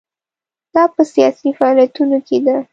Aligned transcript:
دا 0.73 0.83
په 0.95 1.01
سیاسي 1.13 1.49
فعالیتونو 1.57 2.17
کې 2.27 2.37
ده. 2.45 2.55